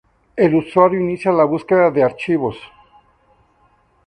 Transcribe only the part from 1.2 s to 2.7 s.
la búsqueda de archivos.